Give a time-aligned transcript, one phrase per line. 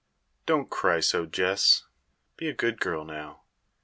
[0.47, 1.83] "Don't cry so, Jess.
[2.35, 3.43] Be a good girl, now.